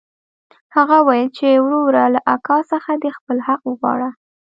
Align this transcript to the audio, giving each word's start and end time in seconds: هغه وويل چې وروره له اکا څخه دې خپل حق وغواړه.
هغه 0.75 0.97
وويل 1.05 1.29
چې 1.37 1.47
وروره 1.65 2.03
له 2.13 2.19
اکا 2.35 2.57
څخه 2.71 2.91
دې 3.01 3.11
خپل 3.17 3.37
حق 3.47 3.61
وغواړه. 3.67 4.09